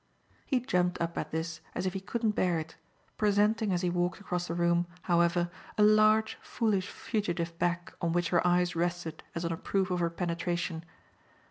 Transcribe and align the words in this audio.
He 0.47 0.59
jumped 0.59 0.99
up 0.99 1.15
at 1.15 1.29
this 1.29 1.61
as 1.75 1.85
if 1.85 1.93
he 1.93 1.99
couldn't 1.99 2.31
bear 2.31 2.57
it, 2.57 2.75
presenting 3.19 3.71
as 3.71 3.83
he 3.83 3.89
walked 3.91 4.19
across 4.19 4.47
the 4.47 4.55
room, 4.55 4.87
however, 5.03 5.51
a 5.77 5.83
large 5.83 6.39
foolish 6.41 6.89
fugitive 6.89 7.55
back 7.59 7.93
on 8.01 8.11
which 8.11 8.29
her 8.29 8.41
eyes 8.47 8.75
rested 8.75 9.21
as 9.35 9.45
on 9.45 9.51
a 9.51 9.57
proof 9.57 9.91
of 9.91 9.99
her 9.99 10.09
penetration. 10.09 10.83